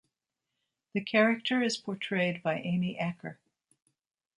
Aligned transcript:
The 0.95 1.01
character 1.03 1.61
is 1.61 1.77
portrayed 1.77 2.41
by 2.41 2.57
Amy 2.57 2.97
Acker. 2.97 3.37